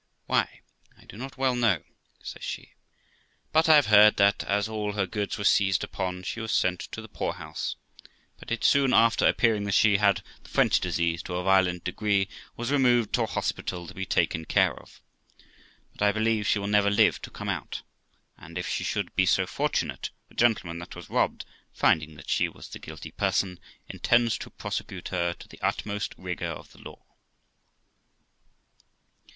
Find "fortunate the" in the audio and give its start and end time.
19.45-20.33